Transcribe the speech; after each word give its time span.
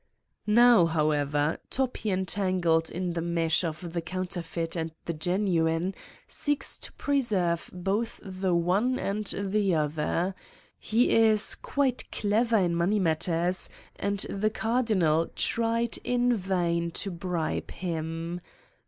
Now, 0.47 0.87
however, 0.87 1.59
Toppi, 1.69 2.09
entangled 2.09 2.89
in 2.89 3.13
the 3.13 3.21
mesh 3.21 3.63
of 3.63 3.93
the 3.93 4.01
counterfeit 4.01 4.75
and 4.75 4.91
the 5.05 5.13
genuine, 5.13 5.93
seeks 6.25 6.79
to 6.79 6.91
preserve 6.93 7.69
both 7.71 8.19
the 8.23 8.55
one 8.55 8.97
and 8.97 9.25
the 9.27 9.75
other: 9.75 10.33
he 10.79 11.11
is 11.11 11.53
quite 11.53 12.09
clever 12.11 12.57
in 12.57 12.73
money 12.73 12.97
matters 12.97 13.69
and 13.95 14.21
the 14.21 14.49
Cardinal 14.49 15.27
tried 15.35 15.99
in 15.99 16.35
vain 16.35 16.89
to 16.89 17.11
bribe 17.11 17.69
him. 17.69 18.41